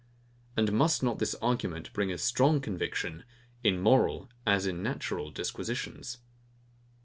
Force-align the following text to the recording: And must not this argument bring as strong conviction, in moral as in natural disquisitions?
And 0.57 0.73
must 0.73 1.03
not 1.03 1.19
this 1.19 1.35
argument 1.43 1.93
bring 1.93 2.11
as 2.11 2.23
strong 2.23 2.59
conviction, 2.59 3.23
in 3.63 3.79
moral 3.79 4.31
as 4.47 4.65
in 4.65 4.81
natural 4.81 5.29
disquisitions? 5.29 6.17